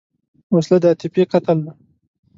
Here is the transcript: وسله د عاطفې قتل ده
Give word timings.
وسله 0.53 0.77
د 0.81 0.85
عاطفې 0.91 1.23
قتل 1.31 1.57
ده 1.65 1.71